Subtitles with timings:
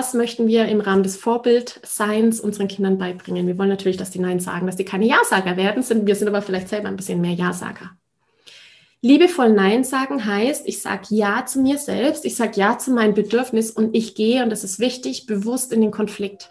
[0.00, 3.46] Was möchten wir im Rahmen des Vorbildseins unseren Kindern beibringen?
[3.46, 5.82] Wir wollen natürlich, dass die Nein sagen, dass die keine Ja-Sager werden.
[5.82, 7.90] Sind, wir sind aber vielleicht selber ein bisschen mehr Ja-Sager.
[9.02, 13.12] Liebevoll Nein sagen heißt, ich sage Ja zu mir selbst, ich sage Ja zu meinem
[13.12, 16.50] Bedürfnis und ich gehe, und das ist wichtig, bewusst in den Konflikt.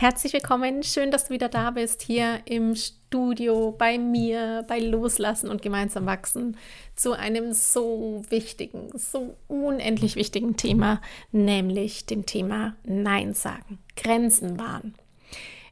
[0.00, 0.82] herzlich willkommen.
[0.82, 6.06] Schön, dass du wieder da bist hier im Studio bei mir, bei Loslassen und gemeinsam
[6.06, 6.56] wachsen
[6.96, 14.94] zu einem so wichtigen, so unendlich wichtigen Thema, nämlich dem Thema Nein sagen, Grenzen wahren.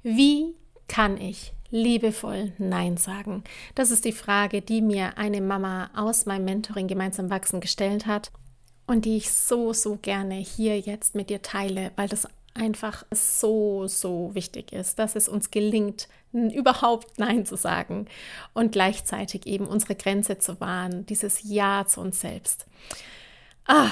[0.02, 0.54] Wie
[0.88, 3.44] kann ich liebevoll Nein sagen?
[3.74, 8.30] Das ist die Frage, die mir eine Mama aus meinem Mentoring Gemeinsam Wachsen gestellt hat
[8.86, 13.86] und die ich so, so gerne hier jetzt mit dir teile, weil das einfach so,
[13.86, 18.06] so wichtig ist, dass es uns gelingt, überhaupt Nein zu sagen
[18.52, 22.66] und gleichzeitig eben unsere Grenze zu wahren, dieses Ja zu uns selbst.
[23.66, 23.90] Ah,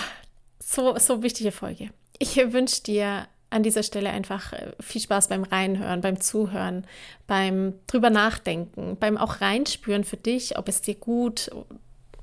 [0.59, 1.91] so, so wichtige Folge.
[2.19, 6.85] Ich wünsche dir an dieser Stelle einfach äh, viel Spaß beim Reinhören, beim Zuhören,
[7.27, 11.51] beim drüber nachdenken, beim auch reinspüren für dich, ob es dir gut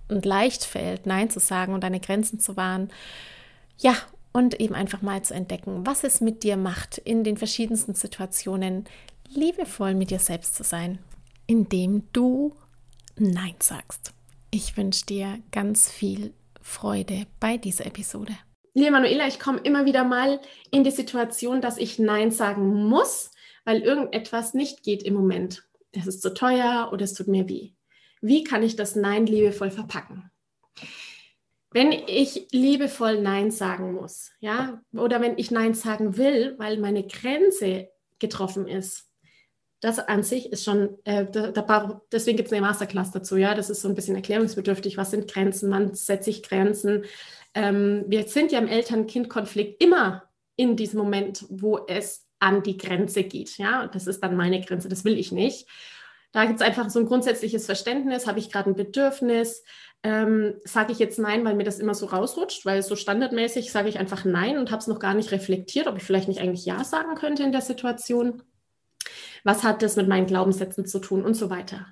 [0.09, 2.92] und leicht fällt, Nein zu sagen und deine Grenzen zu wahren.
[3.78, 3.96] Ja,
[4.33, 8.85] und eben einfach mal zu entdecken, was es mit dir macht, in den verschiedensten Situationen
[9.29, 10.99] liebevoll mit dir selbst zu sein,
[11.47, 12.55] indem du
[13.16, 14.13] Nein sagst.
[14.51, 18.33] Ich wünsche dir ganz viel Freude bei dieser Episode.
[18.73, 20.39] Liebe Manuela, ich komme immer wieder mal
[20.71, 23.31] in die Situation, dass ich Nein sagen muss,
[23.65, 25.63] weil irgendetwas nicht geht im Moment.
[25.91, 27.73] Es ist zu teuer oder es tut mir weh.
[28.21, 30.31] Wie kann ich das Nein liebevoll verpacken?
[31.73, 37.06] Wenn ich liebevoll Nein sagen muss, ja, oder wenn ich Nein sagen will, weil meine
[37.06, 37.89] Grenze
[38.19, 39.09] getroffen ist,
[39.81, 43.53] das an sich ist schon, äh, da, da, deswegen gibt es eine Masterclass dazu, ja,
[43.53, 47.03] das ist so ein bisschen erklärungsbedürftig, was sind Grenzen, man setzt sich Grenzen,
[47.53, 50.23] ähm, wir sind ja im Eltern-Kind-Konflikt immer
[50.56, 53.57] in diesem Moment, wo es an die Grenze geht.
[53.57, 55.67] Ja, das ist dann meine Grenze, das will ich nicht.
[56.31, 59.63] Da gibt es einfach so ein grundsätzliches Verständnis, habe ich gerade ein Bedürfnis,
[60.03, 63.88] ähm, sage ich jetzt nein, weil mir das immer so rausrutscht, weil so standardmäßig sage
[63.88, 66.66] ich einfach nein und habe es noch gar nicht reflektiert, ob ich vielleicht nicht eigentlich
[66.66, 68.44] ja sagen könnte in der Situation.
[69.44, 71.88] Was hat das mit meinen Glaubenssätzen zu tun und so weiter.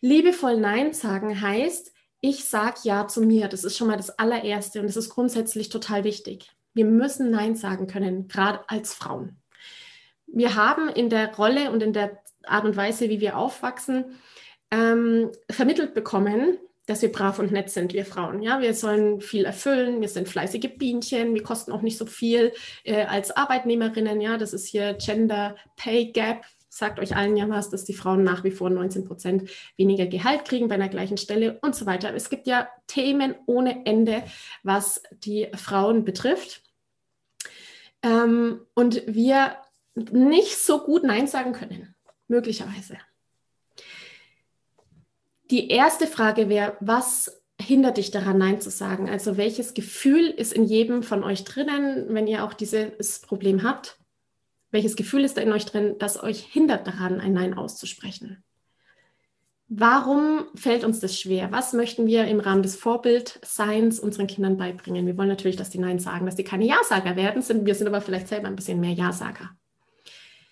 [0.00, 3.48] Liebevoll Nein sagen heißt, ich sage Ja zu mir.
[3.48, 6.50] Das ist schon mal das allererste und das ist grundsätzlich total wichtig.
[6.74, 9.40] Wir müssen Nein sagen können, gerade als Frauen.
[10.26, 14.16] Wir haben in der Rolle und in der Art und Weise, wie wir aufwachsen,
[14.70, 18.42] ähm, vermittelt bekommen, dass wir brav und nett sind, wir Frauen.
[18.42, 22.52] Ja, wir sollen viel erfüllen, wir sind fleißige Bienchen, wir kosten auch nicht so viel
[22.84, 24.20] äh, als Arbeitnehmerinnen.
[24.20, 28.22] Ja, das ist hier Gender Pay Gap, sagt euch allen ja was, dass die Frauen
[28.22, 32.14] nach wie vor 19 Prozent weniger Gehalt kriegen bei einer gleichen Stelle und so weiter.
[32.14, 34.22] Es gibt ja Themen ohne Ende,
[34.62, 36.62] was die Frauen betrifft.
[38.02, 39.56] Ähm, und wir
[39.94, 41.94] nicht so gut Nein sagen können,
[42.28, 42.98] möglicherweise.
[45.50, 49.08] Die erste Frage wäre, was hindert dich daran, Nein zu sagen?
[49.08, 53.98] Also welches Gefühl ist in jedem von euch drinnen, wenn ihr auch dieses Problem habt?
[54.70, 58.42] Welches Gefühl ist da in euch drin, das euch hindert daran, ein Nein auszusprechen?
[59.68, 61.50] Warum fällt uns das schwer?
[61.50, 65.06] Was möchten wir im Rahmen des Vorbildseins unseren Kindern beibringen?
[65.06, 67.42] Wir wollen natürlich, dass die Nein sagen, dass die keine Ja-Sager werden.
[67.66, 69.50] Wir sind aber vielleicht selber ein bisschen mehr Ja-Sager.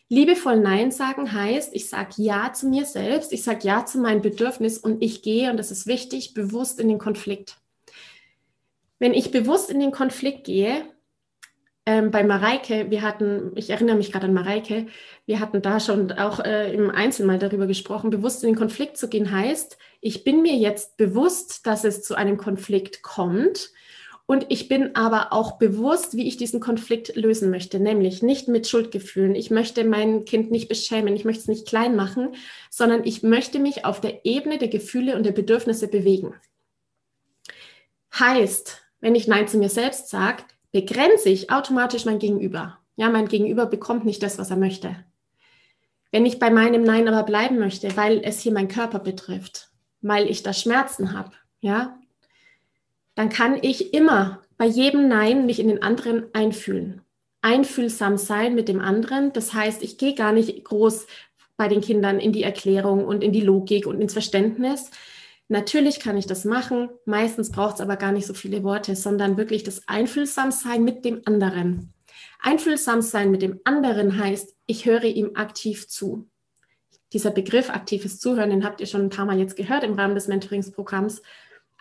[0.08, 4.22] Liebevoll Nein sagen heißt, ich sage Ja zu mir selbst, ich sage Ja zu meinem
[4.22, 7.56] Bedürfnis und ich gehe, und das ist wichtig, bewusst in den Konflikt.
[8.98, 10.84] Wenn ich bewusst in den Konflikt gehe,
[11.86, 14.86] ähm, bei Mareike, wir hatten, ich erinnere mich gerade an Mareike,
[15.26, 18.96] wir hatten da schon auch äh, im Einzelnen mal darüber gesprochen, bewusst in den Konflikt
[18.96, 23.70] zu gehen heißt, ich bin mir jetzt bewusst, dass es zu einem Konflikt kommt
[24.26, 28.66] Und ich bin aber auch bewusst, wie ich diesen Konflikt lösen möchte, nämlich nicht mit
[28.66, 29.34] Schuldgefühlen.
[29.34, 32.34] Ich möchte mein Kind nicht beschämen, ich möchte es nicht klein machen,
[32.70, 36.34] sondern ich möchte mich auf der Ebene der Gefühle und der Bedürfnisse bewegen.
[38.18, 42.78] Heißt, wenn ich Nein zu mir selbst sage, begrenze ich automatisch mein Gegenüber.
[42.96, 44.96] Ja, mein Gegenüber bekommt nicht das, was er möchte.
[46.12, 49.70] Wenn ich bei meinem Nein aber bleiben möchte, weil es hier meinen Körper betrifft,
[50.00, 51.98] weil ich da Schmerzen habe, ja,
[53.14, 57.02] dann kann ich immer bei jedem Nein mich in den anderen einfühlen.
[57.42, 59.32] Einfühlsam sein mit dem anderen.
[59.32, 61.06] Das heißt, ich gehe gar nicht groß
[61.56, 64.90] bei den Kindern in die Erklärung und in die Logik und ins Verständnis.
[65.48, 66.88] Natürlich kann ich das machen.
[67.04, 71.20] Meistens braucht es aber gar nicht so viele Worte, sondern wirklich das Einfühlsamsein mit dem
[71.26, 71.92] anderen.
[72.40, 76.28] Einfühlsamsein mit dem anderen heißt, ich höre ihm aktiv zu.
[77.12, 80.14] Dieser Begriff aktives Zuhören, den habt ihr schon ein paar Mal jetzt gehört im Rahmen
[80.14, 81.22] des Mentoringsprogramms.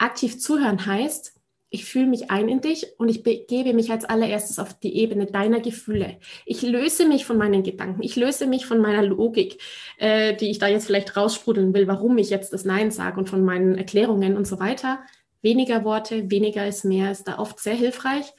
[0.04, 1.34] Aktiv zuhören heißt,
[1.70, 5.26] ich fühle mich ein in dich und ich begebe mich als allererstes auf die Ebene
[5.26, 6.20] deiner Gefühle.
[6.46, 9.60] Ich löse mich von meinen Gedanken, ich löse mich von meiner Logik,
[9.98, 13.30] äh, die ich da jetzt vielleicht raussprudeln will, warum ich jetzt das Nein sage und
[13.30, 15.00] von meinen Erklärungen und so weiter.
[15.42, 18.34] Weniger Worte, weniger ist mehr, ist da oft sehr hilfreich.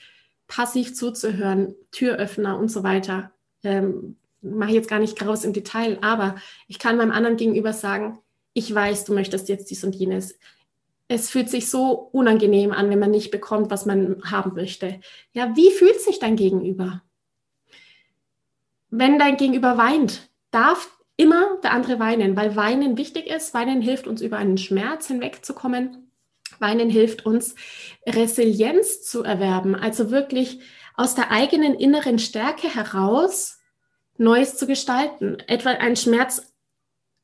[0.46, 3.32] Passiv zuzuhören, Türöffner und so weiter.
[3.64, 6.36] Ähm, mache ich jetzt gar nicht groß im Detail, aber
[6.68, 8.18] ich kann meinem anderen gegenüber sagen,
[8.52, 10.38] ich weiß, du möchtest jetzt dies und jenes
[11.08, 15.00] es fühlt sich so unangenehm an, wenn man nicht bekommt, was man haben möchte.
[15.32, 17.02] Ja, wie fühlt sich dein Gegenüber?
[18.90, 23.54] Wenn dein Gegenüber weint, darf immer der andere weinen, weil Weinen wichtig ist.
[23.54, 26.10] Weinen hilft uns über einen Schmerz hinwegzukommen.
[26.58, 27.54] Weinen hilft uns,
[28.06, 30.60] Resilienz zu erwerben, also wirklich
[30.94, 33.58] aus der eigenen inneren Stärke heraus
[34.16, 36.54] Neues zu gestalten, etwa einen Schmerz,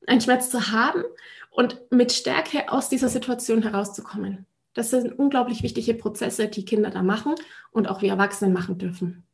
[0.08, 1.04] einen Schmerz zu haben
[1.50, 4.46] und mit Stärke aus dieser Situation herauszukommen.
[4.74, 7.34] Das sind unglaublich wichtige Prozesse, die Kinder da machen
[7.72, 9.24] und auch wir Erwachsenen machen dürfen.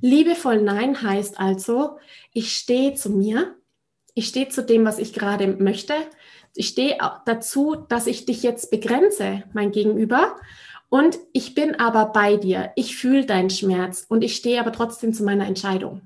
[0.00, 1.98] Liebevoll Nein heißt also,
[2.32, 3.56] ich stehe zu mir,
[4.14, 5.94] ich stehe zu dem, was ich gerade möchte.
[6.54, 10.36] Ich stehe dazu, dass ich dich jetzt begrenze, mein Gegenüber.
[10.88, 12.72] Und ich bin aber bei dir.
[12.74, 16.02] Ich fühle deinen Schmerz und ich stehe aber trotzdem zu meiner Entscheidung.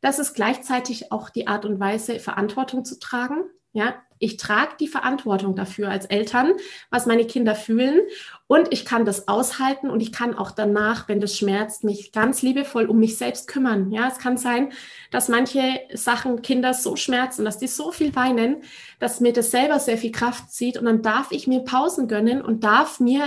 [0.00, 3.44] Das ist gleichzeitig auch die Art und Weise, Verantwortung zu tragen.
[3.72, 6.54] Ja, ich trage die Verantwortung dafür als Eltern,
[6.90, 8.00] was meine Kinder fühlen
[8.46, 12.42] und ich kann das aushalten und ich kann auch danach, wenn das schmerzt, mich ganz
[12.42, 13.92] liebevoll um mich selbst kümmern.
[13.92, 14.72] Ja, es kann sein,
[15.10, 18.62] dass manche Sachen Kinder so schmerzen, dass die so viel weinen,
[18.98, 22.42] dass mir das selber sehr viel Kraft zieht und dann darf ich mir Pausen gönnen
[22.42, 23.22] und darf mir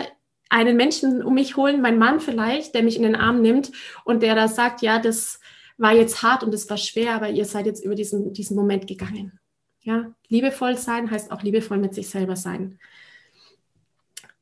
[0.50, 3.72] einen Menschen um mich holen, mein Mann vielleicht, der mich in den Arm nimmt
[4.04, 5.40] und der da sagt, ja, das
[5.78, 8.86] war jetzt hart und das war schwer, aber ihr seid jetzt über diesen, diesen Moment
[8.86, 9.41] gegangen.
[9.84, 12.80] Ja, liebevoll sein heißt auch liebevoll mit sich selber sein.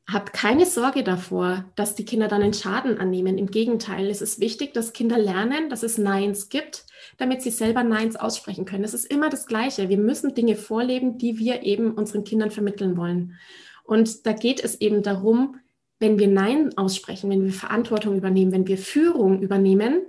[0.06, 3.38] Habt keine Sorge davor, dass die Kinder dann einen Schaden annehmen.
[3.38, 6.84] Im Gegenteil, es ist wichtig, dass Kinder lernen, dass es Neins gibt,
[7.16, 8.82] damit sie selber Neins aussprechen können.
[8.82, 9.88] Es ist immer das Gleiche.
[9.88, 13.38] Wir müssen Dinge vorleben, die wir eben unseren Kindern vermitteln wollen.
[13.84, 15.60] Und da geht es eben darum,
[16.00, 20.02] wenn wir Nein aussprechen, wenn wir Verantwortung übernehmen, wenn wir Führung übernehmen,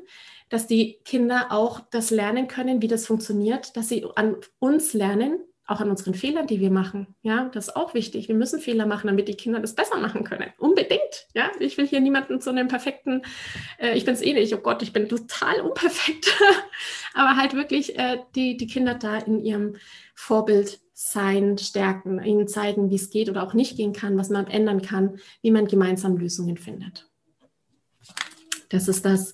[0.51, 5.39] dass die Kinder auch das lernen können, wie das funktioniert, dass sie an uns lernen,
[5.65, 7.15] auch an unseren Fehlern, die wir machen.
[7.21, 8.27] Ja, das ist auch wichtig.
[8.27, 10.51] Wir müssen Fehler machen, damit die Kinder das besser machen können.
[10.57, 11.27] Unbedingt.
[11.33, 13.21] Ja, ich will hier niemanden zu einem perfekten,
[13.80, 16.38] äh, ich bin es eh nicht, oh Gott, ich bin total unperfekt.
[17.13, 19.77] Aber halt wirklich äh, die, die Kinder da in ihrem
[20.13, 24.48] Vorbild sein, stärken, ihnen zeigen, wie es geht oder auch nicht gehen kann, was man
[24.48, 27.10] ändern kann, wie man gemeinsam Lösungen findet.
[28.67, 29.34] Das ist das,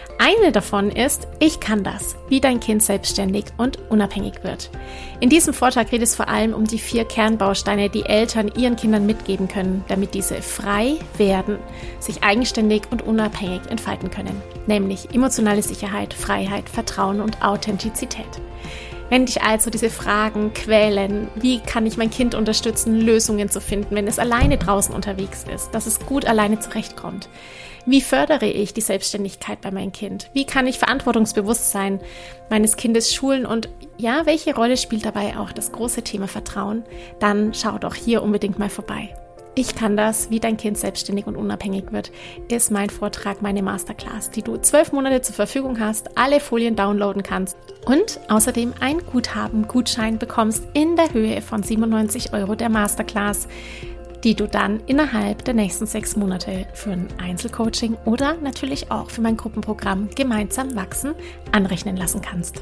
[0.23, 4.69] Eine davon ist, ich kann das, wie dein Kind selbstständig und unabhängig wird.
[5.19, 9.07] In diesem Vortrag geht es vor allem um die vier Kernbausteine, die Eltern ihren Kindern
[9.07, 11.57] mitgeben können, damit diese frei werden,
[11.99, 18.29] sich eigenständig und unabhängig entfalten können, nämlich emotionale Sicherheit, Freiheit, Vertrauen und Authentizität.
[19.11, 23.93] Wenn dich also diese Fragen quälen, wie kann ich mein Kind unterstützen, Lösungen zu finden,
[23.93, 27.27] wenn es alleine draußen unterwegs ist, dass es gut alleine zurechtkommt.
[27.85, 30.29] Wie fördere ich die Selbstständigkeit bei meinem Kind?
[30.31, 31.99] Wie kann ich Verantwortungsbewusstsein
[32.49, 33.45] meines Kindes schulen?
[33.45, 36.83] Und ja, welche Rolle spielt dabei auch das große Thema Vertrauen?
[37.19, 39.13] Dann schau doch hier unbedingt mal vorbei.
[39.53, 42.11] Ich kann das, wie dein Kind selbstständig und unabhängig wird,
[42.49, 47.21] ist mein Vortrag, meine Masterclass, die du zwölf Monate zur Verfügung hast, alle Folien downloaden
[47.21, 53.49] kannst und außerdem ein Guthaben, Gutschein bekommst in der Höhe von 97 Euro der Masterclass,
[54.23, 59.21] die du dann innerhalb der nächsten sechs Monate für ein Einzelcoaching oder natürlich auch für
[59.21, 61.13] mein Gruppenprogramm Gemeinsam wachsen
[61.51, 62.61] anrechnen lassen kannst.